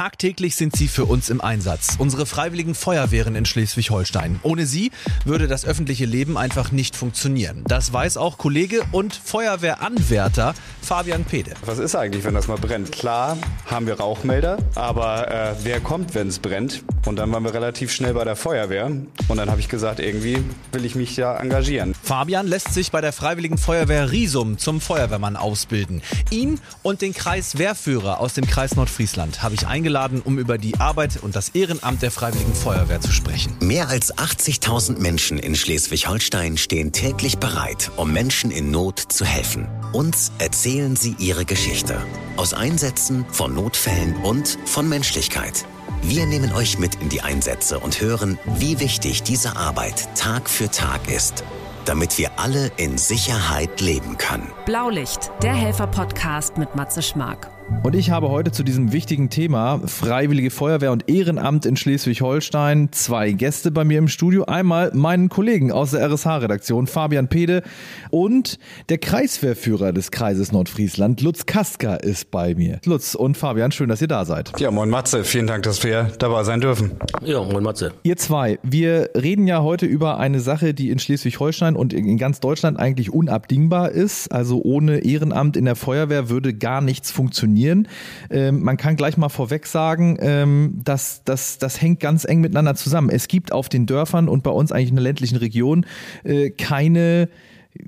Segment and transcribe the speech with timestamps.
[0.00, 1.96] Tagtäglich sind sie für uns im Einsatz.
[1.98, 4.40] Unsere freiwilligen Feuerwehren in Schleswig-Holstein.
[4.42, 4.92] Ohne sie
[5.26, 7.64] würde das öffentliche Leben einfach nicht funktionieren.
[7.68, 11.52] Das weiß auch Kollege und Feuerwehranwärter Fabian Pede.
[11.66, 12.92] Was ist eigentlich, wenn das mal brennt?
[12.92, 13.36] Klar
[13.66, 16.82] haben wir Rauchmelder, aber äh, wer kommt, wenn es brennt?
[17.06, 18.86] Und dann waren wir relativ schnell bei der Feuerwehr.
[18.86, 21.94] Und dann habe ich gesagt, irgendwie will ich mich ja engagieren.
[22.02, 26.02] Fabian lässt sich bei der Freiwilligen Feuerwehr Riesum zum Feuerwehrmann ausbilden.
[26.30, 31.22] Ihn und den Kreiswehrführer aus dem Kreis Nordfriesland habe ich eingeladen, um über die Arbeit
[31.22, 33.56] und das Ehrenamt der Freiwilligen Feuerwehr zu sprechen.
[33.60, 39.66] Mehr als 80.000 Menschen in Schleswig-Holstein stehen täglich bereit, um Menschen in Not zu helfen.
[39.92, 41.96] Uns erzählen sie ihre Geschichte.
[42.36, 45.64] Aus Einsätzen, von Notfällen und von Menschlichkeit.
[46.02, 50.70] Wir nehmen euch mit in die Einsätze und hören, wie wichtig diese Arbeit Tag für
[50.70, 51.44] Tag ist,
[51.84, 54.50] damit wir alle in Sicherheit leben können.
[54.64, 57.50] Blaulicht, der Helfer-Podcast mit Matze Schmark.
[57.82, 63.32] Und ich habe heute zu diesem wichtigen Thema Freiwillige Feuerwehr und Ehrenamt in Schleswig-Holstein zwei
[63.32, 64.44] Gäste bei mir im Studio.
[64.44, 67.62] Einmal meinen Kollegen aus der RSH-Redaktion, Fabian Pede,
[68.10, 68.58] und
[68.90, 72.80] der Kreiswehrführer des Kreises Nordfriesland, Lutz Kaska, ist bei mir.
[72.84, 74.52] Lutz und Fabian, schön, dass ihr da seid.
[74.60, 76.92] Ja, moin Matze, vielen Dank, dass wir dabei sein dürfen.
[77.24, 77.92] Ja, moin Matze.
[78.02, 82.40] Ihr zwei, wir reden ja heute über eine Sache, die in Schleswig-Holstein und in ganz
[82.40, 84.30] Deutschland eigentlich unabdingbar ist.
[84.30, 87.88] Also ohne Ehrenamt in der Feuerwehr würde gar nichts funktionieren funktionieren.
[88.30, 92.74] Ähm, man kann gleich mal vorweg sagen, ähm, dass das, das hängt ganz eng miteinander
[92.74, 93.10] zusammen.
[93.10, 95.86] Es gibt auf den Dörfern und bei uns eigentlich in der ländlichen Region
[96.24, 97.28] äh, keine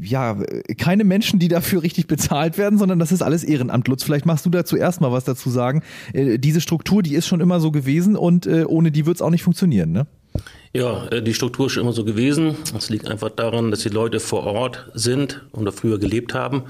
[0.01, 0.37] ja,
[0.79, 3.89] keine Menschen, die dafür richtig bezahlt werden, sondern das ist alles Ehrenamt.
[3.89, 5.83] Lutz, vielleicht machst du dazu erstmal was dazu sagen.
[6.12, 9.23] Äh, diese Struktur, die ist schon immer so gewesen und äh, ohne die wird es
[9.23, 10.07] auch nicht funktionieren, ne?
[10.75, 12.56] Ja, äh, die Struktur ist immer so gewesen.
[12.77, 16.64] Es liegt einfach daran, dass die Leute vor Ort sind und da früher gelebt haben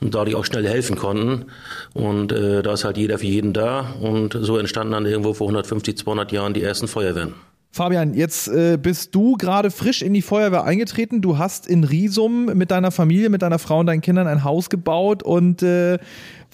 [0.00, 1.46] und dadurch auch schnell helfen konnten.
[1.92, 3.94] Und äh, da ist halt jeder für jeden da.
[4.00, 7.34] Und so entstanden dann irgendwo vor 150, 200 Jahren die ersten Feuerwehren.
[7.70, 11.20] Fabian, jetzt äh, bist du gerade frisch in die Feuerwehr eingetreten.
[11.20, 14.70] Du hast in Riesum mit deiner Familie, mit deiner Frau und deinen Kindern ein Haus
[14.70, 15.98] gebaut und äh,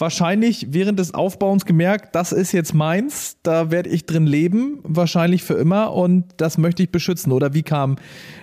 [0.01, 5.43] wahrscheinlich während des Aufbauens gemerkt, das ist jetzt meins, da werde ich drin leben, wahrscheinlich
[5.43, 7.33] für immer und das möchte ich beschützen.
[7.33, 7.97] Oder wie kam,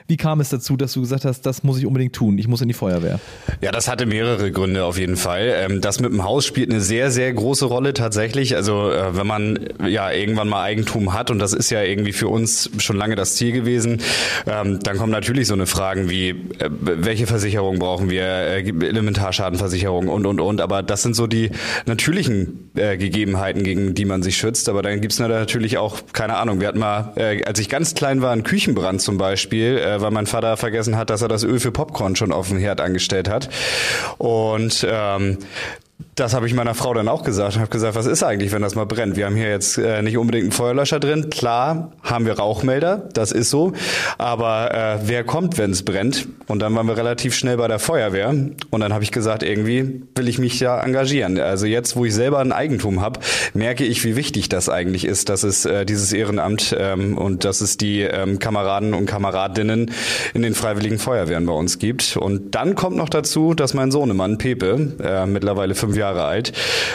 [0.08, 2.62] wie kam es dazu, dass du gesagt hast, das muss ich unbedingt tun, ich muss
[2.62, 3.20] in die Feuerwehr?
[3.62, 5.54] Ja, das hatte mehrere Gründe auf jeden Fall.
[5.56, 8.56] Ähm, das mit dem Haus spielt eine sehr, sehr große Rolle tatsächlich.
[8.56, 12.28] Also äh, wenn man ja irgendwann mal Eigentum hat und das ist ja irgendwie für
[12.28, 14.02] uns schon lange das Ziel gewesen,
[14.46, 20.08] ähm, dann kommen natürlich so eine Fragen wie, äh, welche Versicherung brauchen wir, äh, Elementarschadenversicherung
[20.08, 20.62] und, und, und.
[20.62, 21.47] Aber das sind so die
[21.86, 24.70] natürlichen äh, Gegebenheiten, gegen die man sich schützt.
[24.70, 28.22] Aber dann gibt's natürlich auch, keine Ahnung, wir hatten mal, äh, als ich ganz klein
[28.22, 31.60] war, einen Küchenbrand zum Beispiel, äh, weil mein Vater vergessen hat, dass er das Öl
[31.60, 33.50] für Popcorn schon auf dem Herd angestellt hat.
[34.18, 35.38] Und ähm,
[36.18, 38.62] das habe ich meiner Frau dann auch gesagt und habe gesagt, was ist eigentlich, wenn
[38.62, 39.18] das mal brennt?
[39.18, 41.30] Wir haben hier jetzt äh, nicht unbedingt einen Feuerlöscher drin.
[41.30, 43.74] Klar haben wir Rauchmelder, das ist so.
[44.18, 46.28] Aber äh, wer kommt, wenn es brennt?
[46.48, 48.30] Und dann waren wir relativ schnell bei der Feuerwehr.
[48.30, 51.40] Und dann habe ich gesagt, irgendwie will ich mich ja engagieren.
[51.40, 53.20] Also jetzt, wo ich selber ein Eigentum habe,
[53.54, 57.62] merke ich, wie wichtig das eigentlich ist, dass es äh, dieses Ehrenamt ähm, und dass
[57.62, 59.92] es die ähm, Kameraden und Kameradinnen
[60.34, 62.18] in den freiwilligen Feuerwehren bei uns gibt.
[62.18, 66.52] Und dann kommt noch dazu, dass mein Sohnemann Pepe, äh, mittlerweile fünf Jahre alt,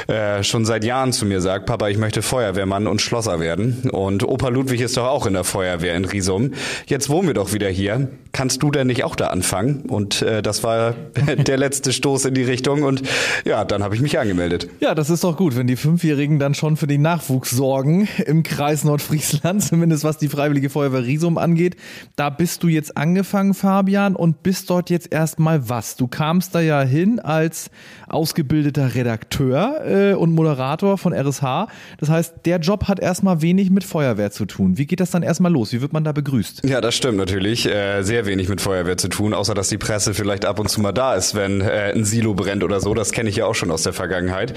[0.06, 3.88] äh, schon seit Jahren zu mir sagt, Papa, ich möchte Feuerwehrmann und Schlosser werden.
[3.90, 6.52] Und Opa Ludwig ist doch auch in der Feuerwehr in Riesum.
[6.86, 8.08] Jetzt wohnen wir doch wieder hier.
[8.32, 9.84] Kannst du denn nicht auch da anfangen?
[9.88, 10.94] Und äh, das war
[11.38, 12.82] der letzte Stoß in die Richtung.
[12.82, 13.02] Und
[13.46, 14.68] ja, dann habe ich mich angemeldet.
[14.80, 18.42] Ja, das ist doch gut, wenn die Fünfjährigen dann schon für den Nachwuchs sorgen im
[18.42, 21.76] Kreis Nordfriesland, zumindest was die Freiwillige Feuerwehr Riesum angeht.
[22.16, 25.96] Da bist du jetzt angefangen, Fabian, und bist dort jetzt erstmal was?
[25.96, 27.70] Du kamst da ja hin als
[28.08, 31.68] ausgebildeter Redakteur äh, und Moderator von RSH.
[31.98, 34.78] Das heißt, der Job hat erstmal wenig mit Feuerwehr zu tun.
[34.78, 35.72] Wie geht das dann erstmal los?
[35.72, 36.64] Wie wird man da begrüßt?
[36.64, 37.66] Ja, das stimmt natürlich.
[37.66, 40.80] Äh, sehr wenig mit Feuerwehr zu tun, außer dass die Presse vielleicht ab und zu
[40.80, 42.94] mal da ist, wenn äh, ein Silo brennt oder so.
[42.94, 44.54] Das kenne ich ja auch schon aus der Vergangenheit.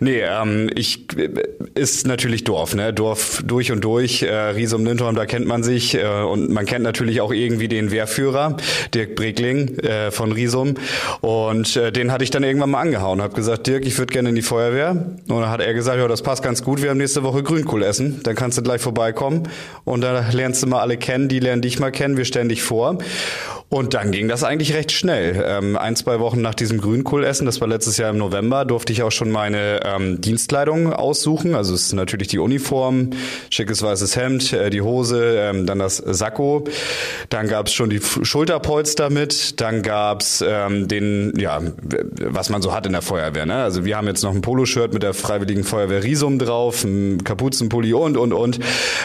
[0.00, 1.30] Nee, ähm, ich äh,
[1.74, 2.92] ist natürlich Dorf, ne?
[2.92, 4.22] Dorf durch und durch.
[4.22, 7.90] Äh, Riesum Lindholm, da kennt man sich äh, und man kennt natürlich auch irgendwie den
[7.90, 8.56] Wehrführer,
[8.94, 10.74] Dirk Bregling äh, von Riesum.
[11.20, 14.28] Und äh, den hatte ich dann irgendwann mal angehauen, habe gesagt, Dirk, ich würde gerne
[14.30, 14.90] in die Feuerwehr.
[14.90, 17.82] Und dann hat er gesagt, ja, das passt ganz gut, wir haben nächste Woche Grünkohl
[17.82, 19.48] essen, dann kannst du gleich vorbeikommen
[19.84, 22.62] und da lernst du mal alle kennen, die lernen dich mal kennen, wir stellen dich
[22.62, 22.98] vor.
[23.72, 25.42] Und dann ging das eigentlich recht schnell.
[25.48, 29.02] Ähm, ein, zwei Wochen nach diesem Grünkohlessen, das war letztes Jahr im November, durfte ich
[29.02, 31.54] auch schon meine ähm, Dienstkleidung aussuchen.
[31.54, 33.12] Also es ist natürlich die Uniform,
[33.48, 36.64] schickes weißes Hemd, äh, die Hose, ähm, dann das Sakko.
[37.30, 39.58] Dann gab es schon die Schulterpolster mit.
[39.62, 41.62] Dann gab es ähm, den, ja,
[42.26, 43.46] was man so hat in der Feuerwehr.
[43.46, 43.54] Ne?
[43.54, 47.94] Also wir haben jetzt noch ein Poloshirt mit der Freiwilligen Feuerwehr Risum drauf, ein Kapuzenpulli
[47.94, 48.60] und, und, und.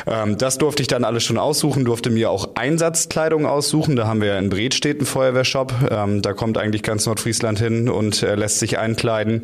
[0.05, 3.95] Ähm, das durfte ich dann alles schon aussuchen, durfte mir auch Einsatzkleidung aussuchen.
[3.95, 5.71] Da haben wir in Bred steht ein Feuerwehrshop.
[5.91, 9.43] Ähm, da kommt eigentlich ganz Nordfriesland hin und äh, lässt sich einkleiden.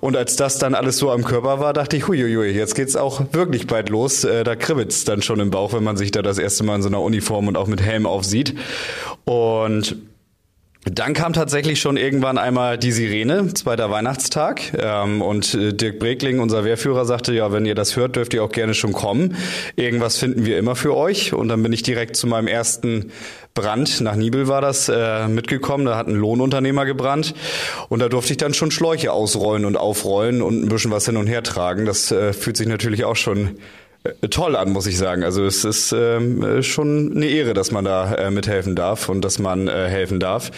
[0.00, 3.22] Und als das dann alles so am Körper war, dachte ich, huiuiui, jetzt geht's auch
[3.30, 4.24] wirklich bald los.
[4.24, 6.82] Äh, da kribbelt's dann schon im Bauch, wenn man sich da das erste Mal in
[6.82, 8.56] so einer Uniform und auch mit Helm aufsieht.
[9.24, 9.94] Und
[10.90, 14.72] dann kam tatsächlich schon irgendwann einmal die Sirene, zweiter Weihnachtstag.
[14.78, 18.44] Ähm, und äh, Dirk Bregling, unser Wehrführer, sagte, ja, wenn ihr das hört, dürft ihr
[18.44, 19.36] auch gerne schon kommen.
[19.76, 21.32] Irgendwas finden wir immer für euch.
[21.32, 23.12] Und dann bin ich direkt zu meinem ersten
[23.54, 25.84] Brand, nach Nibel war das, äh, mitgekommen.
[25.84, 27.34] Da hat ein Lohnunternehmer gebrannt.
[27.88, 31.16] Und da durfte ich dann schon Schläuche ausrollen und aufrollen und ein bisschen was hin
[31.16, 31.84] und her tragen.
[31.84, 33.58] Das äh, fühlt sich natürlich auch schon
[34.30, 35.22] toll an, muss ich sagen.
[35.24, 39.38] Also es ist ähm, schon eine Ehre, dass man da äh, mithelfen darf und dass
[39.38, 40.50] man äh, helfen darf.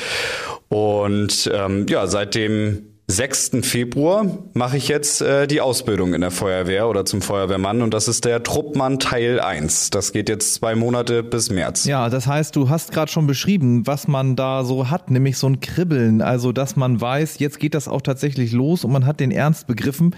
[0.69, 3.51] Und ähm, ja, seit dem 6.
[3.63, 8.07] Februar mache ich jetzt äh, die Ausbildung in der Feuerwehr oder zum Feuerwehrmann und das
[8.07, 9.91] ist der Truppmann Teil 1.
[9.91, 11.87] Das geht jetzt zwei Monate bis März.
[11.87, 15.49] Ja, das heißt, du hast gerade schon beschrieben, was man da so hat, nämlich so
[15.49, 19.19] ein Kribbeln, also dass man weiß, jetzt geht das auch tatsächlich los und man hat
[19.19, 20.15] den Ernst begriffen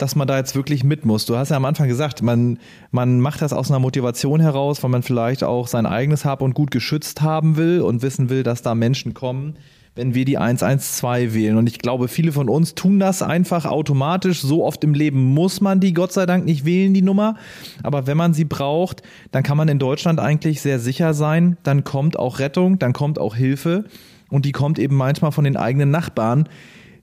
[0.00, 1.26] dass man da jetzt wirklich mit muss.
[1.26, 2.58] Du hast ja am Anfang gesagt, man,
[2.90, 6.54] man macht das aus einer Motivation heraus, weil man vielleicht auch sein eigenes Hab und
[6.54, 9.56] Gut geschützt haben will und wissen will, dass da Menschen kommen,
[9.94, 11.56] wenn wir die 112 wählen.
[11.58, 14.40] Und ich glaube, viele von uns tun das einfach automatisch.
[14.40, 17.36] So oft im Leben muss man die Gott sei Dank nicht wählen, die Nummer.
[17.82, 19.02] Aber wenn man sie braucht,
[19.32, 21.58] dann kann man in Deutschland eigentlich sehr sicher sein.
[21.62, 23.84] Dann kommt auch Rettung, dann kommt auch Hilfe.
[24.30, 26.48] Und die kommt eben manchmal von den eigenen Nachbarn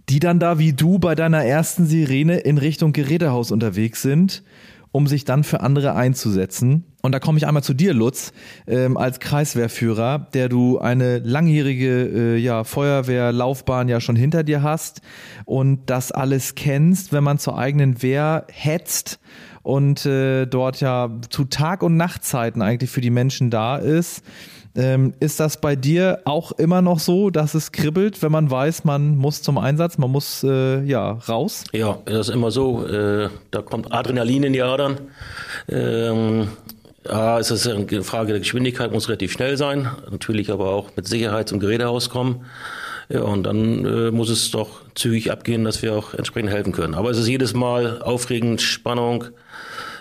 [0.09, 4.43] die dann da wie du bei deiner ersten Sirene in Richtung Gerätehaus unterwegs sind,
[4.91, 6.85] um sich dann für andere einzusetzen.
[7.01, 8.33] Und da komme ich einmal zu dir, Lutz,
[8.67, 15.01] ähm, als Kreiswehrführer, der du eine langjährige äh, ja, Feuerwehrlaufbahn ja schon hinter dir hast
[15.45, 19.19] und das alles kennst, wenn man zur eigenen Wehr hetzt
[19.61, 24.23] und äh, dort ja zu Tag- und Nachtzeiten eigentlich für die Menschen da ist.
[24.77, 28.83] Ähm, ist das bei dir auch immer noch so, dass es kribbelt, wenn man weiß,
[28.83, 31.63] man muss zum Einsatz, man muss äh, ja raus?
[31.71, 32.85] Ja, das ist immer so.
[32.85, 34.99] Äh, da kommt Adrenalin in die Adern.
[35.67, 36.49] Ähm,
[37.09, 39.89] ja, es ist eine Frage der Geschwindigkeit, muss relativ schnell sein.
[40.11, 42.45] Natürlich aber auch mit Sicherheit zum Gerätehaus kommen.
[43.09, 46.93] Ja, und dann äh, muss es doch zügig abgehen, dass wir auch entsprechend helfen können.
[46.93, 49.25] Aber es ist jedes Mal aufregend, Spannung,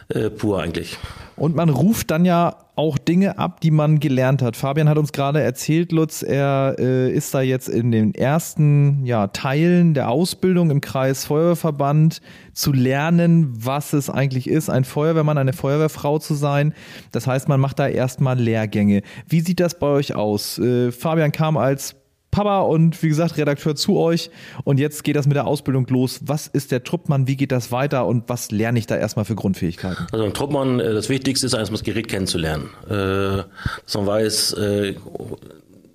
[0.08, 0.98] äh, pur eigentlich.
[1.36, 4.56] Und man ruft dann ja auch Dinge ab, die man gelernt hat.
[4.56, 9.26] Fabian hat uns gerade erzählt, Lutz, er äh, ist da jetzt in den ersten ja,
[9.28, 12.20] Teilen der Ausbildung im Kreis Feuerwehrverband
[12.52, 16.74] zu lernen, was es eigentlich ist, ein Feuerwehrmann, eine Feuerwehrfrau zu sein.
[17.12, 19.02] Das heißt, man macht da erstmal Lehrgänge.
[19.28, 20.58] Wie sieht das bei euch aus?
[20.58, 21.96] Äh, Fabian kam als
[22.36, 24.28] Papa und wie gesagt Redakteur zu euch.
[24.64, 26.20] Und jetzt geht das mit der Ausbildung los.
[26.26, 27.26] Was ist der Truppmann?
[27.26, 28.06] Wie geht das weiter?
[28.06, 30.06] Und was lerne ich da erstmal für Grundfähigkeiten?
[30.12, 32.68] Also ein Truppmann, äh, das Wichtigste ist erstmal das Gerät kennenzulernen.
[32.90, 33.44] Äh,
[33.84, 34.96] dass man weiß, äh,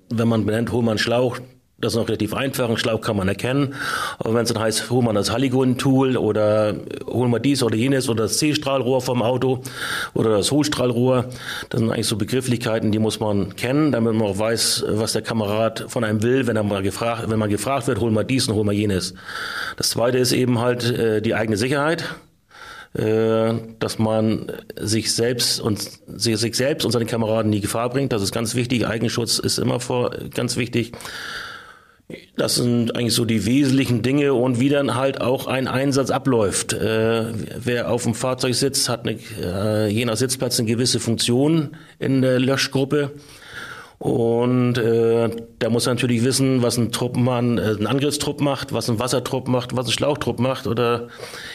[0.09, 1.37] wenn man benennt, hol man einen Schlauch,
[1.81, 3.75] das ist noch relativ einfach, ein Schlauch kann man erkennen.
[4.19, 6.75] Aber wenn es dann heißt, hol mal das Halligon-Tool oder
[7.07, 9.61] hol mal dies oder jenes oder das C-Strahlrohr vom Auto
[10.13, 11.25] oder das Hochstrahlrohr,
[11.69, 15.21] das sind eigentlich so Begrifflichkeiten, die muss man kennen, damit man auch weiß, was der
[15.21, 18.47] Kamerad von einem will, wenn er mal gefragt, wenn man gefragt wird, hol mal dies
[18.47, 19.13] und hol mal jenes.
[19.77, 22.05] Das zweite ist eben halt äh, die eigene Sicherheit
[22.93, 28.11] äh, dass man sich selbst und sich selbst und seine Kameraden in die Gefahr bringt.
[28.11, 28.85] Das ist ganz wichtig.
[28.85, 30.91] Eigenschutz ist immer vor, ganz wichtig.
[32.37, 36.73] Das sind eigentlich so die wesentlichen Dinge und wie dann halt auch ein Einsatz abläuft.
[36.73, 37.25] Äh,
[37.57, 42.21] wer auf dem Fahrzeug sitzt, hat eine, äh, je nach Sitzplatz eine gewisse Funktion in
[42.21, 43.11] der Löschgruppe.
[44.01, 48.89] Und äh, da muss er natürlich wissen, was ein Truppmann, äh, ein Angriffstrupp macht, was
[48.89, 51.09] ein Wassertrupp macht, was ein Schlauchtrupp macht oder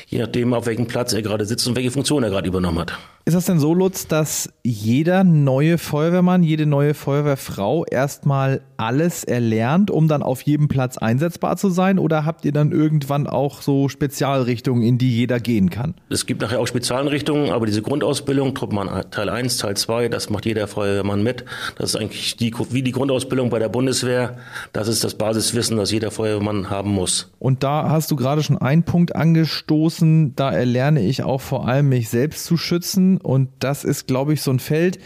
[0.07, 2.93] je nachdem, auf welchem Platz er gerade sitzt und welche Funktion er gerade übernommen hat.
[3.28, 9.90] Ist das denn so, Lutz, dass jeder neue Feuerwehrmann, jede neue Feuerwehrfrau erstmal alles erlernt,
[9.90, 11.99] um dann auf jedem Platz einsetzbar zu sein?
[11.99, 15.95] Oder habt ihr dann irgendwann auch so Spezialrichtungen, in die jeder gehen kann?
[16.09, 20.47] Es gibt nachher auch Spezialrichtungen, aber diese Grundausbildung, Truppmann Teil 1, Teil 2, das macht
[20.47, 21.45] jeder Feuerwehrmann mit.
[21.78, 24.37] Das ist eigentlich die, wie die Grundausbildung bei der Bundeswehr.
[24.73, 27.33] Das ist das Basiswissen, das jeder Feuerwehrmann haben muss.
[27.40, 30.37] Und da hast du gerade schon einen Punkt angestoßen.
[30.37, 34.43] Da erlerne ich auch vor allem, mich selbst zu schützen und das ist, glaube ich,
[34.43, 34.99] so ein Feld,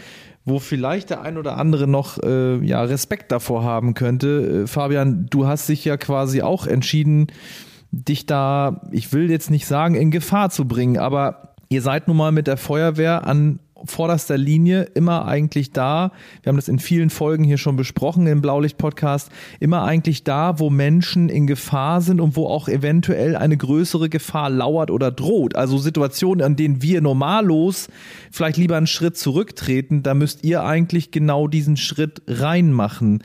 [0.45, 4.63] wo vielleicht der ein oder andere noch äh, ja, Respekt davor haben könnte.
[4.63, 7.27] Äh, Fabian, du hast dich ja quasi auch entschieden,
[7.91, 12.17] dich da, ich will jetzt nicht sagen, in Gefahr zu bringen, aber ihr seid nun
[12.17, 16.11] mal mit der Feuerwehr an vorderster Linie immer eigentlich da,
[16.41, 20.69] wir haben das in vielen Folgen hier schon besprochen im Blaulicht-Podcast, immer eigentlich da, wo
[20.69, 25.55] Menschen in Gefahr sind und wo auch eventuell eine größere Gefahr lauert oder droht.
[25.55, 27.87] Also Situationen, an denen wir normallos
[28.31, 33.23] vielleicht lieber einen Schritt zurücktreten, da müsst ihr eigentlich genau diesen Schritt reinmachen.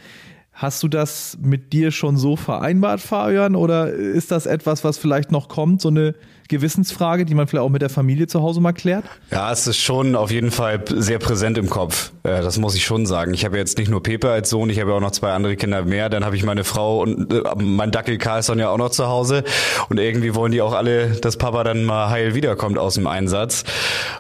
[0.53, 5.31] Hast du das mit dir schon so vereinbart, Fabian, oder ist das etwas, was vielleicht
[5.31, 6.15] noch kommt, so eine
[6.49, 9.05] Gewissensfrage, die man vielleicht auch mit der Familie zu Hause mal klärt?
[9.31, 12.13] Ja, es ist schon auf jeden Fall sehr präsent im Kopf.
[12.23, 13.35] Das muss ich schon sagen.
[13.35, 15.85] Ich habe jetzt nicht nur Pepe als Sohn, ich habe auch noch zwei andere Kinder
[15.85, 16.09] mehr.
[16.09, 19.45] Dann habe ich meine Frau und äh, mein Dackel Carlson ja auch noch zu Hause.
[19.89, 23.65] Und irgendwie wollen die auch alle, dass Papa dann mal heil wiederkommt aus dem Einsatz.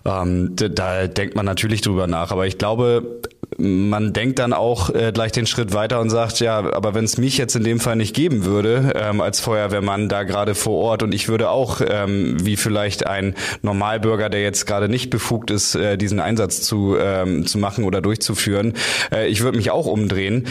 [0.04, 2.30] Ähm, da denkt man natürlich drüber nach.
[2.30, 3.21] Aber ich glaube,
[3.59, 7.19] man denkt dann auch äh, gleich den Schritt weiter und sagt, ja, aber wenn es
[7.19, 11.03] mich jetzt in dem Fall nicht geben würde, ähm, als Feuerwehrmann da gerade vor Ort
[11.03, 15.75] und ich würde auch, ähm, wie vielleicht ein Normalbürger, der jetzt gerade nicht befugt ist,
[15.75, 18.75] äh, diesen Einsatz zu, ähm, zu machen oder durchzuführen,
[19.12, 20.47] äh, ich würde mich auch umdrehen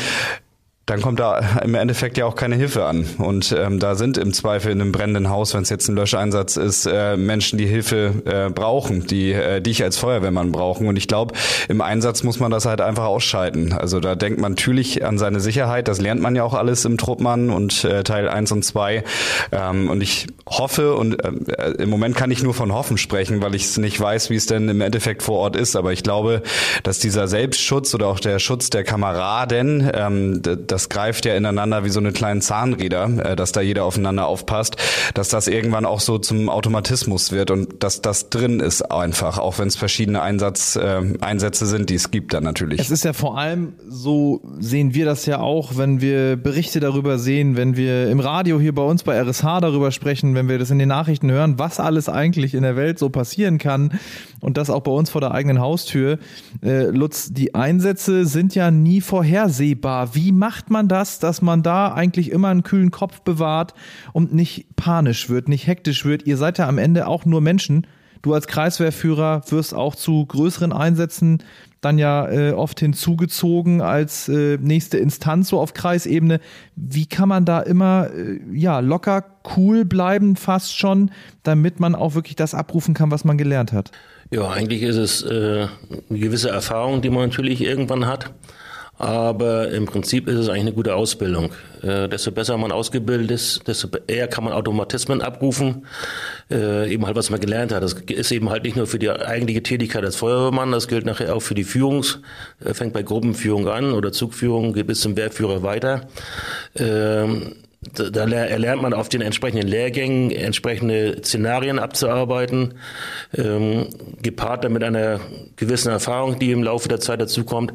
[0.86, 3.06] dann kommt da im Endeffekt ja auch keine Hilfe an.
[3.18, 6.58] Und ähm, da sind im Zweifel in einem brennenden Haus, wenn es jetzt ein Löscheinsatz
[6.58, 10.88] ist, äh, Menschen, die Hilfe äh, brauchen, die äh, die ich als Feuerwehrmann brauchen.
[10.88, 11.34] Und ich glaube,
[11.70, 13.74] im Einsatz muss man das halt einfach ausschalten.
[13.74, 15.88] Also da denkt man natürlich an seine Sicherheit.
[15.88, 19.04] Das lernt man ja auch alles im Truppmann und äh, Teil 1 und 2.
[19.51, 23.56] Ähm, und ich hoffe, und äh, im Moment kann ich nur von Hoffen sprechen, weil
[23.56, 25.75] ich es nicht weiß, wie es denn im Endeffekt vor Ort ist.
[25.75, 26.44] Aber ich glaube,
[26.84, 30.42] dass dieser Selbstschutz oder auch der Schutz der Kameraden, ähm,
[30.75, 34.75] das greift ja ineinander wie so eine kleinen Zahnräder, äh, dass da jeder aufeinander aufpasst,
[35.13, 39.58] dass das irgendwann auch so zum Automatismus wird und dass das drin ist einfach, auch
[39.58, 42.82] wenn es verschiedene Einsatz, äh, Einsätze sind, die es gibt dann natürlich.
[42.82, 47.20] Es ist ja vor allem, so sehen wir das ja auch, wenn wir Berichte darüber
[47.20, 50.72] sehen, wenn wir im Radio hier bei uns bei RSH darüber sprechen, wenn wir das
[50.72, 53.98] in den Nachrichten hören, was alles eigentlich in der Welt so passieren kann
[54.46, 56.20] und das auch bei uns vor der eigenen Haustür.
[56.64, 60.16] Äh, Lutz, die Einsätze sind ja nie vorhersehbar.
[60.16, 63.74] Wie macht macht man das, dass man da eigentlich immer einen kühlen Kopf bewahrt
[64.14, 66.25] und nicht panisch wird, nicht hektisch wird?
[66.25, 67.86] Ihr seid ja am Ende auch nur Menschen.
[68.22, 71.44] Du als Kreiswehrführer wirst auch zu größeren Einsätzen
[71.86, 76.39] dann ja äh, oft hinzugezogen als äh, nächste Instanz so auf Kreisebene.
[76.75, 79.24] Wie kann man da immer äh, ja locker
[79.56, 81.12] cool bleiben, fast schon,
[81.44, 83.92] damit man auch wirklich das abrufen kann, was man gelernt hat?
[84.32, 85.68] Ja, eigentlich ist es äh,
[86.10, 88.34] eine gewisse Erfahrung, die man natürlich irgendwann hat.
[88.98, 91.52] Aber im Prinzip ist es eigentlich eine gute Ausbildung.
[91.82, 95.86] Äh, desto besser man ausgebildet ist, desto eher kann man Automatismen abrufen,
[96.50, 97.84] äh, eben halt was man gelernt hat.
[97.84, 101.36] Das ist eben halt nicht nur für die eigentliche Tätigkeit als Feuerwehrmann, das gilt nachher
[101.36, 102.20] auch für die Führungs,
[102.64, 106.08] äh, fängt bei Gruppenführung an oder Zugführung, geht bis zum Wehrführer weiter.
[106.75, 107.56] Ähm,
[107.94, 112.74] da erlernt man auf den entsprechenden Lehrgängen entsprechende Szenarien abzuarbeiten,
[113.38, 113.90] ähm,
[114.24, 115.20] gepaart dann mit einer
[115.56, 117.74] gewissen Erfahrung, die im Laufe der Zeit dazukommt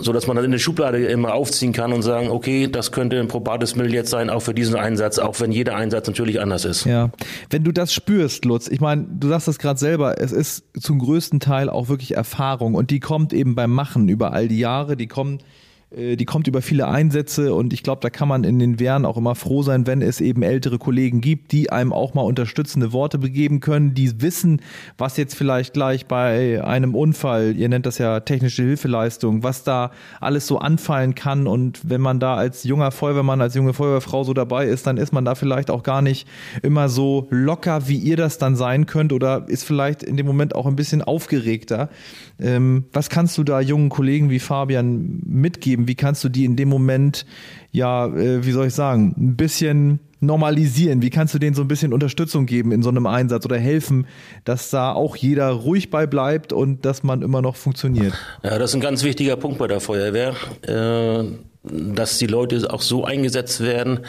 [0.00, 3.18] so dass man dann in der Schublade immer aufziehen kann und sagen, okay, das könnte
[3.20, 6.64] ein probates Mittel jetzt sein, auch für diesen Einsatz, auch wenn jeder Einsatz natürlich anders
[6.64, 6.84] ist.
[6.84, 7.10] Ja,
[7.50, 10.98] wenn du das spürst, Lutz, ich meine, du sagst das gerade selber, es ist zum
[10.98, 14.96] größten Teil auch wirklich Erfahrung und die kommt eben beim Machen über all die Jahre,
[14.96, 15.38] die kommen
[15.92, 19.16] die kommt über viele Einsätze und ich glaube, da kann man in den Wehren auch
[19.16, 23.18] immer froh sein, wenn es eben ältere Kollegen gibt, die einem auch mal unterstützende Worte
[23.18, 24.60] begeben können, die wissen,
[24.98, 29.92] was jetzt vielleicht gleich bei einem Unfall, ihr nennt das ja technische Hilfeleistung, was da
[30.20, 34.34] alles so anfallen kann und wenn man da als junger Feuerwehrmann, als junge Feuerwehrfrau so
[34.34, 36.26] dabei ist, dann ist man da vielleicht auch gar nicht
[36.64, 40.56] immer so locker, wie ihr das dann sein könnt oder ist vielleicht in dem Moment
[40.56, 41.90] auch ein bisschen aufgeregter.
[42.40, 45.75] Ähm, was kannst du da jungen Kollegen wie Fabian mitgeben?
[45.78, 47.26] Wie kannst du die in dem Moment,
[47.72, 51.02] ja, äh, wie soll ich sagen, ein bisschen normalisieren?
[51.02, 54.06] Wie kannst du denen so ein bisschen Unterstützung geben in so einem Einsatz oder helfen,
[54.44, 58.14] dass da auch jeder ruhig bei bleibt und dass man immer noch funktioniert?
[58.42, 60.34] Ja, das ist ein ganz wichtiger Punkt bei der Feuerwehr.
[60.62, 61.36] Äh
[61.70, 64.00] dass die Leute auch so eingesetzt werden,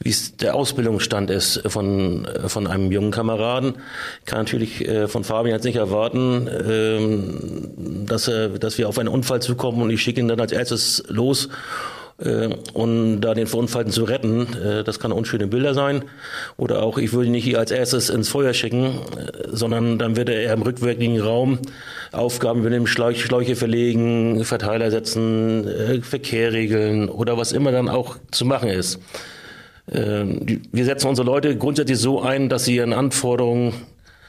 [0.00, 3.74] wie es der Ausbildungsstand ist von, von einem jungen Kameraden.
[4.20, 8.98] Ich kann natürlich äh, von Fabian jetzt nicht erwarten, ähm, dass, er, dass wir auf
[8.98, 11.48] einen Unfall zukommen und ich schicke ihn dann als erstes los
[12.72, 14.46] und da den Verunfallten zu retten.
[14.54, 16.04] Äh, das kann unschöne Bilder sein.
[16.56, 20.32] Oder auch, ich würde ihn nicht als erstes ins Feuer schicken, äh, sondern dann würde
[20.32, 21.58] er im rückwärtigen Raum
[22.12, 28.44] Aufgaben übernehmen, Schläuche, verlegen, Verteiler setzen, äh, Verkehr regeln oder was immer dann auch zu
[28.44, 29.00] machen ist.
[29.90, 33.74] Ähm, wir setzen unsere Leute grundsätzlich so ein, dass sie ihren Anforderungen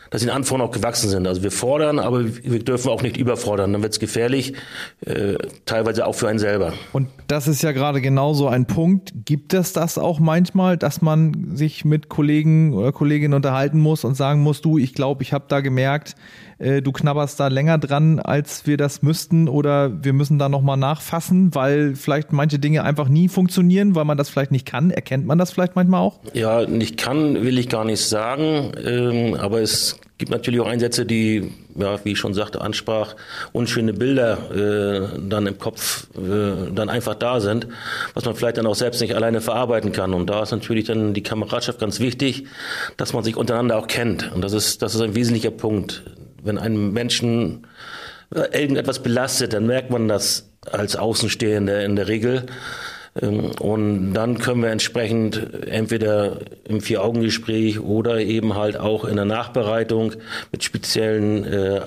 [0.10, 1.28] dass die Anforderungen auch gewachsen sind.
[1.28, 3.74] Also wir fordern, aber wir dürfen auch nicht überfordern.
[3.74, 4.54] Dann wird es gefährlich,
[5.06, 5.36] äh,
[5.66, 6.74] teilweise auch für einen selber.
[6.94, 9.14] Und das ist ja gerade genau so ein Punkt.
[9.26, 14.16] Gibt es das auch manchmal, dass man sich mit Kollegen oder Kolleginnen unterhalten muss und
[14.16, 16.16] sagen muss, du, ich glaube, ich habe da gemerkt,
[16.58, 20.78] äh, du knabberst da länger dran, als wir das müssten oder wir müssen da nochmal
[20.78, 24.92] nachfassen, weil vielleicht manche Dinge einfach nie funktionieren, weil man das vielleicht nicht kann.
[24.92, 26.20] Erkennt man das vielleicht manchmal auch?
[26.34, 31.06] Ja, nicht kann, will ich gar nicht sagen, ähm, aber es gibt natürlich auch Einsätze,
[31.06, 33.16] die, ja, wie ich schon sagte, ansprach,
[33.52, 37.68] unschöne Bilder äh, dann im Kopf äh, dann einfach da sind,
[38.14, 40.14] was man vielleicht dann auch selbst nicht alleine verarbeiten kann.
[40.14, 42.46] Und da ist natürlich dann die Kameradschaft ganz wichtig,
[42.98, 44.32] dass man sich untereinander auch kennt.
[44.34, 46.04] Und das ist, das ist ein wesentlicher Punkt
[46.46, 47.68] wenn einen Menschen
[48.34, 52.46] äh, irgendetwas belastet, dann merkt man das als Außenstehender in der Regel.
[53.22, 59.26] Ähm, und dann können wir entsprechend entweder im Vier-Augen-Gespräch oder eben halt auch in der
[59.26, 60.14] Nachbereitung
[60.52, 61.82] mit speziellen äh,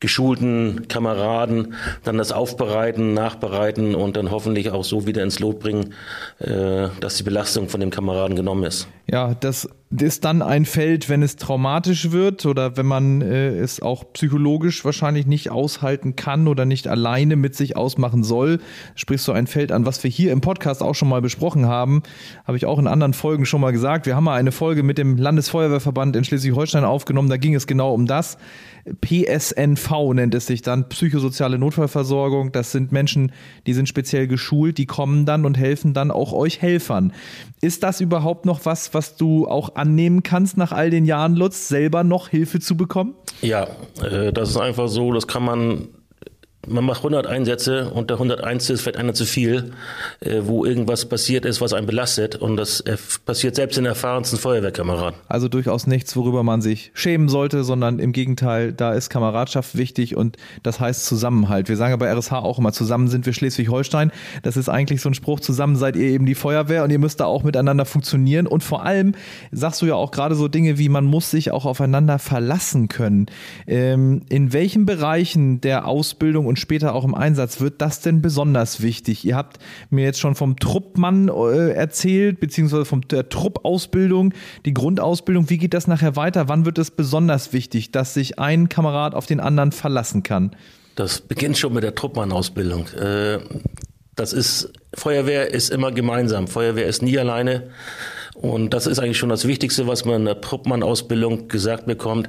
[0.00, 1.74] geschulten Kameraden
[2.04, 5.94] dann das aufbereiten, nachbereiten und dann hoffentlich auch so wieder ins Lot bringen,
[6.38, 8.88] äh, dass die Belastung von dem Kameraden genommen ist.
[9.12, 13.82] Ja, das ist dann ein Feld, wenn es traumatisch wird oder wenn man äh, es
[13.82, 18.60] auch psychologisch wahrscheinlich nicht aushalten kann oder nicht alleine mit sich ausmachen soll.
[18.94, 22.04] Sprichst du ein Feld an, was wir hier im Podcast auch schon mal besprochen haben,
[22.44, 24.06] habe ich auch in anderen Folgen schon mal gesagt.
[24.06, 27.92] Wir haben mal eine Folge mit dem Landesfeuerwehrverband in Schleswig-Holstein aufgenommen, da ging es genau
[27.92, 28.38] um das.
[29.00, 32.52] PSNV nennt es sich dann, psychosoziale Notfallversorgung.
[32.52, 33.32] Das sind Menschen,
[33.66, 37.12] die sind speziell geschult, die kommen dann und helfen dann auch euch Helfern.
[37.60, 41.68] Ist das überhaupt noch was, was du auch annehmen kannst nach all den Jahren, Lutz,
[41.68, 43.14] selber noch Hilfe zu bekommen?
[43.42, 43.68] Ja,
[44.02, 45.88] äh, das ist einfach so, das kann man
[46.70, 48.70] man macht 100 Einsätze und der 101.
[48.70, 49.72] ist vielleicht einer zu viel,
[50.20, 52.84] äh, wo irgendwas passiert ist, was einen belastet und das
[53.24, 55.18] passiert selbst in erfahrensten Feuerwehrkameraden.
[55.28, 60.16] Also durchaus nichts, worüber man sich schämen sollte, sondern im Gegenteil, da ist Kameradschaft wichtig
[60.16, 61.68] und das heißt Zusammenhalt.
[61.68, 64.12] Wir sagen ja bei RSH auch immer, zusammen sind wir Schleswig-Holstein.
[64.42, 67.20] Das ist eigentlich so ein Spruch, zusammen seid ihr eben die Feuerwehr und ihr müsst
[67.20, 69.14] da auch miteinander funktionieren und vor allem
[69.50, 73.26] sagst du ja auch gerade so Dinge wie, man muss sich auch aufeinander verlassen können.
[73.66, 78.80] Ähm, in welchen Bereichen der Ausbildung und später auch im Einsatz, wird das denn besonders
[78.82, 79.24] wichtig?
[79.24, 79.58] Ihr habt
[79.90, 85.50] mir jetzt schon vom Truppmann äh, erzählt, beziehungsweise von der Truppausbildung, die Grundausbildung.
[85.50, 86.48] Wie geht das nachher weiter?
[86.48, 90.54] Wann wird es besonders wichtig, dass sich ein Kamerad auf den anderen verlassen kann?
[90.94, 92.86] Das beginnt schon mit der Truppmann-Ausbildung.
[92.88, 93.38] Äh,
[94.14, 96.46] das ist, Feuerwehr ist immer gemeinsam.
[96.46, 97.70] Feuerwehr ist nie alleine.
[98.34, 102.28] Und das ist eigentlich schon das Wichtigste, was man in der Truppmann-Ausbildung gesagt bekommt.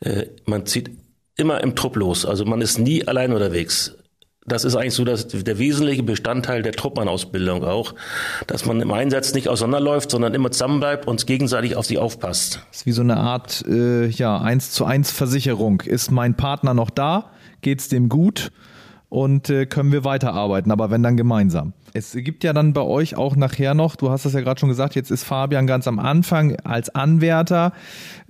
[0.00, 0.90] Äh, man zieht
[1.36, 2.24] immer im Trupp los.
[2.26, 3.96] Also man ist nie allein unterwegs.
[4.44, 7.94] Das ist eigentlich so dass der wesentliche Bestandteil der Truppmann-Ausbildung auch,
[8.48, 12.60] dass man im Einsatz nicht auseinanderläuft, sondern immer zusammenbleibt und gegenseitig auf sie aufpasst.
[12.70, 15.80] Das ist wie so eine Art äh, ja eins zu eins Versicherung.
[15.82, 17.30] Ist mein Partner noch da?
[17.60, 18.50] Geht's dem gut?
[19.12, 21.74] Und äh, können wir weiterarbeiten, aber wenn dann gemeinsam.
[21.94, 24.70] Es gibt ja dann bei euch auch nachher noch, du hast das ja gerade schon
[24.70, 27.74] gesagt, jetzt ist Fabian ganz am Anfang als Anwärter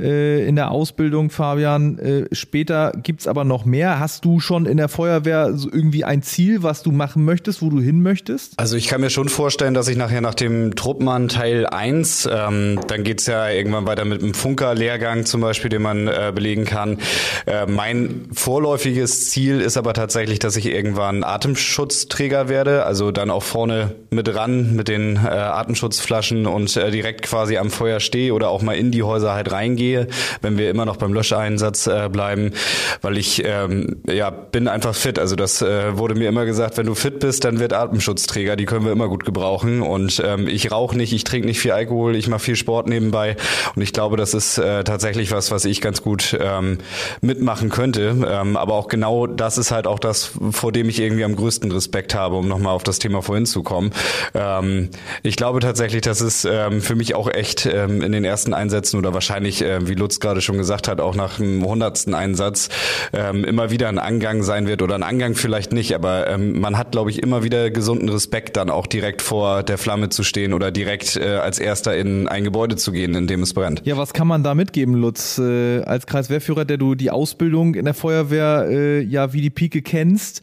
[0.01, 1.99] äh, in der Ausbildung, Fabian.
[2.01, 4.01] Äh, später gibt's aber noch mehr.
[4.01, 7.71] Hast du schon in der Feuerwehr so irgendwie ein Ziel, was du machen möchtest, wo
[7.71, 8.59] du hin möchtest?
[8.59, 12.81] Also ich kann mir schon vorstellen, dass ich nachher nach dem Truppmann Teil 1, ähm,
[12.89, 16.99] dann geht's ja irgendwann weiter mit einem Funker-Lehrgang zum Beispiel, den man äh, belegen kann.
[17.47, 23.43] Äh, mein vorläufiges Ziel ist aber tatsächlich, dass ich irgendwann Atemschutzträger werde, also dann auch
[23.43, 28.51] vorne mit ran mit den äh, Atemschutzflaschen und äh, direkt quasi am Feuer stehe oder
[28.51, 30.09] auch mal in die Häuser halt reingehe,
[30.43, 32.53] wenn wir immer noch beim Löscheinsatz äh, bleiben,
[33.01, 35.19] weil ich ähm, ja bin einfach fit.
[35.19, 38.67] Also das äh, wurde mir immer gesagt, wenn du fit bist, dann wird Atemschutzträger, die
[38.67, 39.83] können wir immer gut gebrauchen.
[39.83, 43.37] Und ähm, ich rauche nicht, ich trinke nicht viel Alkohol, ich mache viel Sport nebenbei
[43.75, 46.79] und ich glaube, das ist äh, tatsächlich was, was ich ganz gut ähm,
[47.21, 48.15] mitmachen könnte.
[48.29, 51.73] Ähm, aber auch genau das ist halt auch das, vor dem ich irgendwie am größten
[51.73, 53.91] Respekt habe, um nochmal auf das Thema vorhin hinzukommen.
[54.33, 54.91] Ähm,
[55.25, 58.97] ich glaube tatsächlich, dass es ähm, für mich auch echt ähm, in den ersten Einsätzen
[58.97, 62.69] oder wahrscheinlich, äh, wie Lutz gerade schon gesagt hat, auch nach dem hundertsten Einsatz
[63.13, 66.79] ähm, immer wieder ein Angang sein wird oder ein Angang vielleicht nicht, aber ähm, man
[66.79, 70.53] hat, glaube ich, immer wieder gesunden Respekt, dann auch direkt vor der Flamme zu stehen
[70.53, 73.83] oder direkt äh, als Erster in ein Gebäude zu gehen, in dem es brennt.
[73.85, 75.39] Ja, was kann man da mitgeben, Lutz?
[75.39, 79.83] Äh, als Kreiswehrführer, der du die Ausbildung in der Feuerwehr äh, ja wie die Pike
[79.83, 80.43] kennst,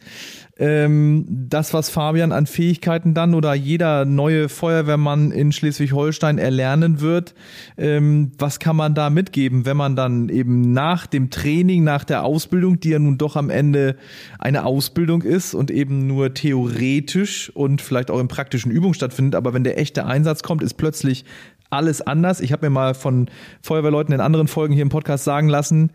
[0.60, 7.34] ähm, das, was Fabian an Fähigkeiten dann oder jeder neue Feuerwehrmann in Schleswig-Holstein erlernen wird,
[7.78, 12.24] ähm, was kann man da mitgeben, wenn man dann eben nach dem Training, nach der
[12.24, 13.96] Ausbildung, die ja nun doch am Ende
[14.38, 19.54] eine Ausbildung ist und eben nur theoretisch und vielleicht auch in praktischen Übungen stattfindet, aber
[19.54, 21.24] wenn der echte Einsatz kommt, ist plötzlich
[21.70, 22.40] alles anders.
[22.40, 23.30] Ich habe mir mal von
[23.62, 25.90] Feuerwehrleuten in anderen Folgen hier im Podcast sagen lassen,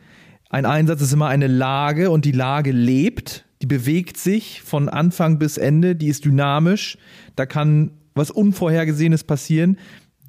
[0.49, 5.39] ein Einsatz ist immer eine Lage und die Lage lebt, die bewegt sich von Anfang
[5.39, 6.97] bis Ende, die ist dynamisch,
[7.36, 9.80] da kann was Unvorhergesehenes passieren.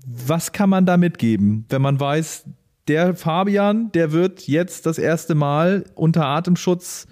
[0.06, 2.44] Was kann man da mitgeben, wenn man weiß,
[2.88, 7.06] der Fabian, der wird jetzt das erste Mal unter Atemschutz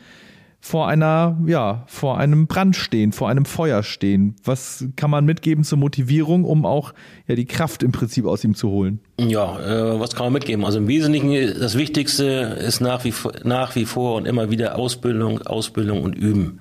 [0.64, 4.34] vor einer, ja, vor einem Brand stehen, vor einem Feuer stehen.
[4.44, 6.94] Was kann man mitgeben zur Motivierung, um auch
[7.28, 8.98] ja die Kraft im Prinzip aus ihm zu holen?
[9.20, 10.64] Ja, äh, was kann man mitgeben?
[10.64, 12.24] Also im Wesentlichen das Wichtigste
[12.58, 16.60] ist nach wie nach wie vor und immer wieder Ausbildung, Ausbildung und Üben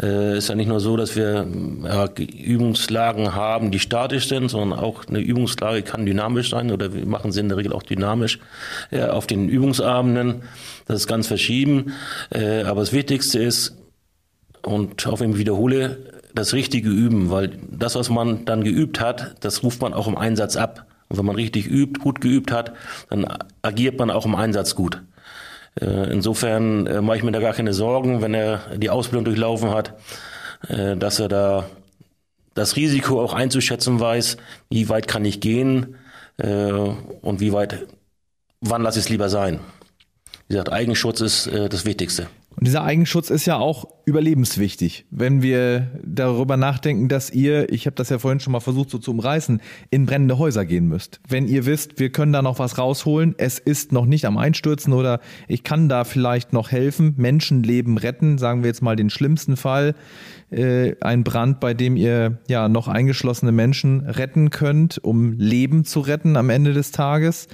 [0.00, 1.46] äh, ist ja nicht nur so, dass wir
[1.84, 7.06] ja, Übungslagen haben, die statisch sind, sondern auch eine Übungslage kann dynamisch sein oder wir
[7.06, 8.38] machen sie in der Regel auch dynamisch
[8.90, 10.42] ja, auf den Übungsabenden.
[10.86, 11.92] Das ist ganz verschieden.
[12.30, 13.76] Äh, aber das Wichtigste ist,
[14.62, 15.98] und wenn ich wiederhole,
[16.34, 20.16] das richtige Üben, weil das, was man dann geübt hat, das ruft man auch im
[20.16, 20.86] Einsatz ab.
[21.08, 22.74] Und wenn man richtig übt, gut geübt hat,
[23.08, 23.26] dann
[23.62, 25.02] agiert man auch im Einsatz gut.
[25.80, 29.70] Äh, insofern äh, mache ich mir da gar keine Sorgen, wenn er die Ausbildung durchlaufen
[29.70, 29.94] hat,
[30.68, 31.64] äh, dass er da
[32.54, 34.36] das Risiko auch einzuschätzen weiß,
[34.70, 35.94] wie weit kann ich gehen
[36.38, 37.86] und wie weit,
[38.60, 39.60] wann lasse ich es lieber sein.
[40.46, 42.28] Wie gesagt, Eigenschutz ist das Wichtigste.
[42.58, 47.94] Und dieser Eigenschutz ist ja auch überlebenswichtig, wenn wir darüber nachdenken, dass ihr, ich habe
[47.94, 51.20] das ja vorhin schon mal versucht so zu umreißen, in brennende Häuser gehen müsst.
[51.28, 54.92] Wenn ihr wisst, wir können da noch was rausholen, es ist noch nicht am Einstürzen
[54.92, 59.56] oder ich kann da vielleicht noch helfen, Menschenleben retten, sagen wir jetzt mal den schlimmsten
[59.56, 59.94] Fall,
[60.50, 66.00] äh, ein Brand, bei dem ihr ja noch eingeschlossene Menschen retten könnt, um Leben zu
[66.00, 67.46] retten am Ende des Tages.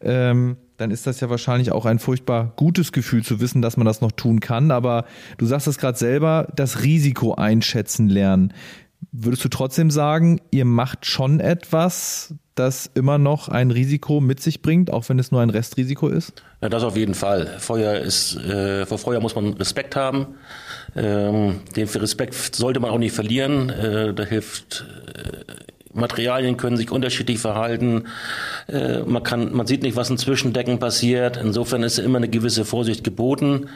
[0.00, 3.84] Ähm, dann ist das ja wahrscheinlich auch ein furchtbar gutes Gefühl zu wissen, dass man
[3.84, 4.70] das noch tun kann.
[4.70, 5.04] Aber
[5.36, 8.54] du sagst es gerade selber, das Risiko einschätzen lernen.
[9.12, 14.62] Würdest du trotzdem sagen, ihr macht schon etwas, das immer noch ein Risiko mit sich
[14.62, 16.32] bringt, auch wenn es nur ein Restrisiko ist?
[16.60, 17.46] Ja, das auf jeden Fall.
[17.58, 20.26] Feuer ist, äh, vor Feuer muss man Respekt haben.
[20.96, 23.70] Ähm, den Respekt sollte man auch nicht verlieren.
[23.70, 28.04] Äh, da hilft äh, Materialien können sich unterschiedlich verhalten.
[28.68, 31.36] Äh, man kann, man sieht nicht, was in Zwischendecken passiert.
[31.36, 33.68] Insofern ist immer eine gewisse Vorsicht geboten.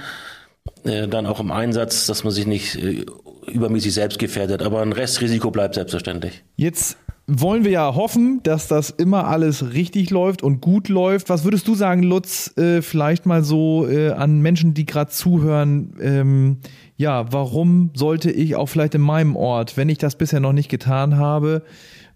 [0.84, 3.04] Äh, dann auch im Einsatz, dass man sich nicht äh,
[3.50, 4.62] übermäßig selbst gefährdet.
[4.62, 6.42] Aber ein Restrisiko bleibt selbstverständlich.
[6.56, 11.28] Jetzt wollen wir ja hoffen, dass das immer alles richtig läuft und gut läuft.
[11.30, 16.58] Was würdest du sagen, Lutz, äh, vielleicht mal so an Menschen, die gerade zuhören, ähm,
[16.96, 20.68] ja, warum sollte ich auch vielleicht in meinem Ort, wenn ich das bisher noch nicht
[20.68, 21.62] getan habe,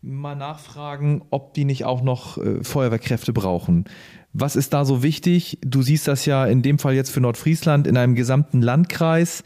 [0.06, 3.84] mal nachfragen, ob die nicht auch noch äh, Feuerwehrkräfte brauchen.
[4.32, 5.58] Was ist da so wichtig?
[5.64, 9.42] Du siehst das ja in dem Fall jetzt für Nordfriesland in einem gesamten Landkreis.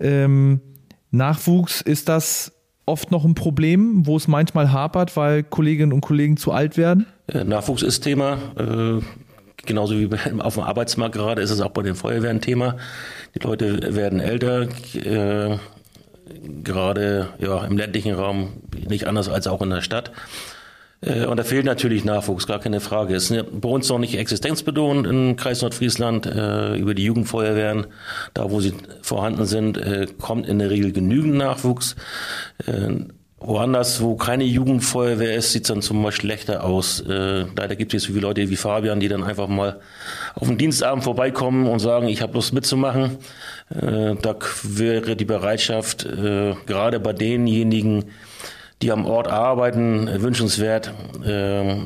[0.00, 0.60] Ähm,
[1.10, 2.52] Nachwuchs ist das
[2.86, 7.06] oft noch ein Problem, wo es manchmal hapert, weil Kolleginnen und Kollegen zu alt werden?
[7.28, 8.38] Äh, Nachwuchs ist Thema.
[8.56, 9.00] Äh,
[9.64, 10.08] genauso wie
[10.40, 12.76] auf dem Arbeitsmarkt gerade ist es auch bei den Feuerwehren Thema.
[13.34, 14.68] Die Leute werden älter.
[14.94, 15.58] Äh,
[16.62, 20.12] gerade ja, im ländlichen Raum nicht anders als auch in der Stadt.
[21.00, 23.14] Äh, und da fehlt natürlich Nachwuchs, gar keine Frage.
[23.14, 26.26] Es ist bei uns noch nicht existenzbetont im Kreis Nordfriesland.
[26.26, 27.86] Äh, über die Jugendfeuerwehren,
[28.34, 31.96] da wo sie vorhanden sind, äh, kommt in der Regel genügend Nachwuchs.
[33.42, 37.00] Woanders, wo keine Jugendfeuerwehr ist, sieht es dann zum Beispiel schlechter aus.
[37.00, 39.80] Äh, leider gibt es so viele Leute wie Fabian, die dann einfach mal
[40.34, 43.16] auf den Dienstabend vorbeikommen und sagen, ich habe Lust mitzumachen.
[43.70, 48.04] Äh, da wäre die Bereitschaft, äh, gerade bei denjenigen,
[48.82, 50.92] die am Ort arbeiten, wünschenswert,
[51.24, 51.76] äh,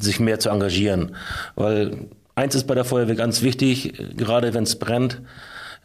[0.00, 1.14] sich mehr zu engagieren.
[1.54, 5.22] Weil eins ist bei der Feuerwehr ganz wichtig, gerade wenn es brennt.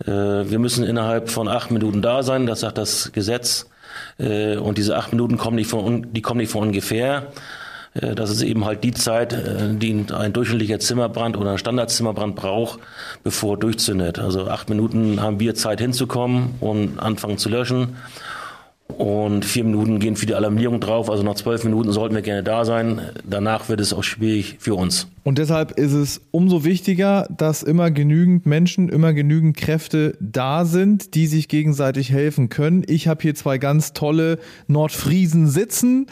[0.08, 3.68] Äh, wir müssen innerhalb von acht Minuten da sein, das sagt das Gesetz.
[4.18, 7.32] Äh, und diese acht Minuten kommen nicht von, die kommen nicht von ungefähr.
[7.94, 12.36] Äh, das ist eben halt die Zeit, äh, die ein durchschnittlicher Zimmerbrand oder ein Standardzimmerbrand
[12.36, 12.80] braucht,
[13.24, 14.20] bevor er durchzündet.
[14.20, 17.96] Also acht Minuten haben wir Zeit hinzukommen und anfangen zu löschen.
[18.88, 21.10] Und vier Minuten gehen für die Alarmierung drauf.
[21.10, 23.02] Also nach zwölf Minuten sollten wir gerne da sein.
[23.24, 25.08] Danach wird es auch schwierig für uns.
[25.24, 31.16] Und deshalb ist es umso wichtiger, dass immer genügend Menschen, immer genügend Kräfte da sind,
[31.16, 32.84] die sich gegenseitig helfen können.
[32.88, 36.08] Ich habe hier zwei ganz tolle Nordfriesen sitzen.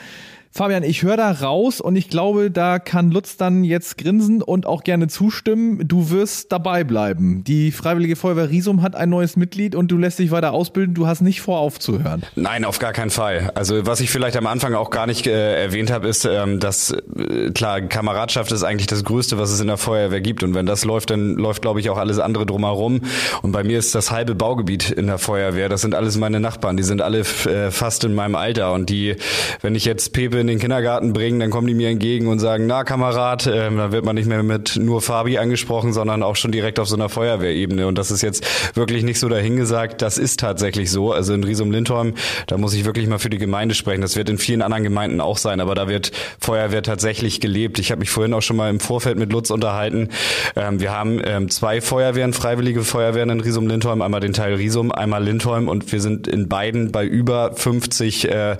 [0.53, 4.65] Fabian, ich höre da raus und ich glaube, da kann Lutz dann jetzt grinsen und
[4.65, 5.87] auch gerne zustimmen.
[5.87, 7.45] Du wirst dabei bleiben.
[7.45, 10.93] Die Freiwillige Feuerwehr Riesum hat ein neues Mitglied und du lässt dich weiter ausbilden.
[10.93, 12.23] Du hast nicht vor, aufzuhören.
[12.35, 13.51] Nein, auf gar keinen Fall.
[13.55, 16.91] Also was ich vielleicht am Anfang auch gar nicht äh, erwähnt habe, ist, ähm, dass
[16.91, 20.43] äh, klar, Kameradschaft ist eigentlich das Größte, was es in der Feuerwehr gibt.
[20.43, 22.99] Und wenn das läuft, dann läuft, glaube ich, auch alles andere drumherum.
[23.41, 25.69] Und bei mir ist das halbe Baugebiet in der Feuerwehr.
[25.69, 26.75] Das sind alles meine Nachbarn.
[26.75, 28.73] Die sind alle äh, fast in meinem Alter.
[28.73, 29.15] Und die,
[29.61, 32.67] wenn ich jetzt Pepe in den Kindergarten bringen, dann kommen die mir entgegen und sagen,
[32.67, 36.51] na Kamerad, äh, da wird man nicht mehr mit nur Fabi angesprochen, sondern auch schon
[36.51, 37.87] direkt auf so einer Feuerwehrebene.
[37.87, 41.11] Und das ist jetzt wirklich nicht so dahingesagt, das ist tatsächlich so.
[41.11, 42.15] Also in Riesum Lindholm,
[42.47, 44.01] da muss ich wirklich mal für die Gemeinde sprechen.
[44.01, 47.79] Das wird in vielen anderen Gemeinden auch sein, aber da wird Feuerwehr tatsächlich gelebt.
[47.79, 50.09] Ich habe mich vorhin auch schon mal im Vorfeld mit Lutz unterhalten.
[50.55, 54.91] Ähm, wir haben ähm, zwei Feuerwehren, freiwillige Feuerwehren in Riesum Lindholm, einmal den Teil Riesum,
[54.91, 58.57] einmal Lindholm und wir sind in beiden bei über 50 äh,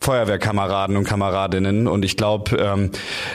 [0.00, 2.90] Feuerwehrkameraden und Kameradinnen und ich glaube, ähm,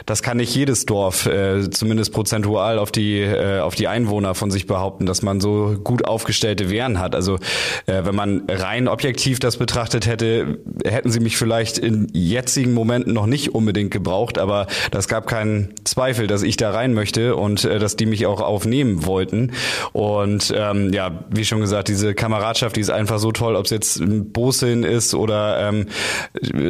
[0.05, 4.51] das kann nicht jedes Dorf, äh, zumindest prozentual auf die äh, auf die Einwohner von
[4.51, 7.15] sich behaupten, dass man so gut aufgestellte Wehren hat.
[7.15, 7.35] Also
[7.87, 13.13] äh, wenn man rein objektiv das betrachtet hätte, hätten sie mich vielleicht in jetzigen Momenten
[13.13, 17.65] noch nicht unbedingt gebraucht, aber das gab keinen Zweifel, dass ich da rein möchte und
[17.65, 19.53] äh, dass die mich auch aufnehmen wollten.
[19.93, 23.71] Und ähm, ja, wie schon gesagt, diese Kameradschaft, die ist einfach so toll, ob es
[23.71, 25.87] jetzt ein Boseln ist oder ähm,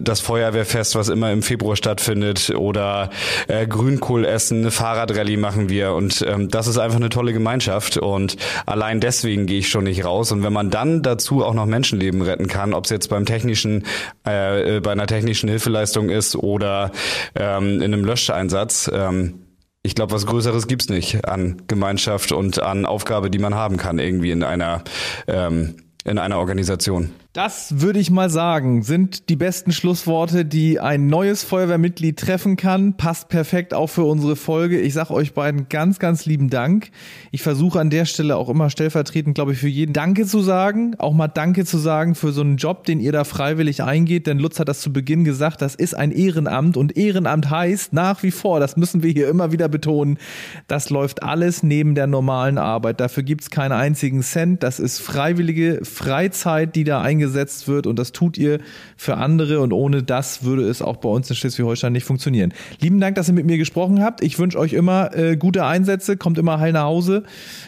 [0.02, 2.52] das Feuerwehrfest, was immer im Februar stattfindet.
[2.52, 3.10] Oder
[3.48, 5.94] äh, Grünkohl essen, eine Fahrradrallye machen wir.
[5.94, 7.98] Und ähm, das ist einfach eine tolle Gemeinschaft.
[7.98, 10.32] Und allein deswegen gehe ich schon nicht raus.
[10.32, 13.86] Und wenn man dann dazu auch noch Menschenleben retten kann, ob es jetzt beim technischen,
[14.26, 16.92] äh, äh, bei einer technischen Hilfeleistung ist oder
[17.36, 19.46] ähm, in einem Löscheinsatz, ähm,
[19.82, 23.98] ich glaube, was Größeres gibt's nicht an Gemeinschaft und an Aufgabe, die man haben kann
[23.98, 24.84] irgendwie in einer
[25.28, 27.12] ähm, in einer Organisation.
[27.34, 32.98] Das würde ich mal sagen, sind die besten Schlussworte, die ein neues Feuerwehrmitglied treffen kann.
[32.98, 34.80] Passt perfekt auch für unsere Folge.
[34.80, 36.90] Ich sage euch beiden ganz, ganz lieben Dank.
[37.30, 40.96] Ich versuche an der Stelle auch immer stellvertretend, glaube ich, für jeden Danke zu sagen.
[40.98, 44.26] Auch mal Danke zu sagen für so einen Job, den ihr da freiwillig eingeht.
[44.26, 46.78] Denn Lutz hat das zu Beginn gesagt, das ist ein Ehrenamt.
[46.78, 50.18] Und Ehrenamt heißt nach wie vor, das müssen wir hier immer wieder betonen,
[50.66, 53.00] das läuft alles neben der normalen Arbeit.
[53.00, 54.64] Dafür gibt's keinen einzigen Cent.
[54.64, 58.60] Das ist freiwillige Freizeit, die da eingesetzt eingesetzt wird und das tut ihr
[58.96, 62.54] für andere und ohne das würde es auch bei uns in Schleswig-Holstein nicht funktionieren.
[62.80, 64.24] Lieben Dank, dass ihr mit mir gesprochen habt.
[64.24, 67.24] Ich wünsche euch immer äh, gute Einsätze, kommt immer heil nach Hause.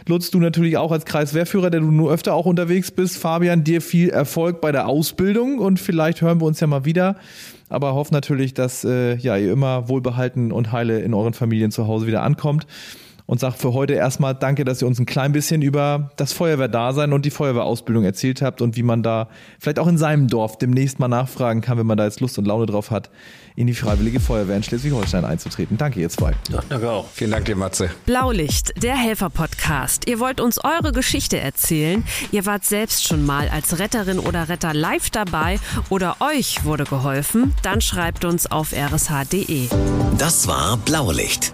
[0.08, 3.18] Lutz, du natürlich auch als Kreiswehrführer, der du nur öfter auch unterwegs bist.
[3.18, 7.18] Fabian, dir viel Erfolg bei der Ausbildung und vielleicht hören wir uns ja mal wieder
[7.70, 11.88] aber hoffe natürlich, dass äh, ja, ihr immer wohlbehalten und heile in euren Familien zu
[11.88, 12.68] Hause wieder ankommt
[13.32, 17.13] und sage für heute erstmal danke, dass ihr uns ein klein bisschen über das Feuerwehrdasein
[17.13, 21.00] und die Feuerwehrausbildung erzählt habt und wie man da vielleicht auch in seinem Dorf demnächst
[21.00, 23.10] mal nachfragen kann, wenn man da jetzt Lust und Laune drauf hat,
[23.56, 25.78] in die Freiwillige Feuerwehr in Schleswig-Holstein einzutreten.
[25.78, 26.34] Danke, ihr zwei.
[26.52, 27.08] Ja, danke auch.
[27.13, 27.89] Vielen Dank dir, Matze.
[28.06, 30.10] Blaulicht, der Helfer-Podcast.
[30.10, 32.04] Ihr wollt uns eure Geschichte erzählen.
[32.34, 35.58] Ihr wart selbst schon mal als Retterin oder Retter live dabei
[35.89, 37.54] oder euch wurde geholfen.
[37.63, 39.70] Dann schreibt uns auf rsh.de.
[40.17, 41.54] Das war Blaulicht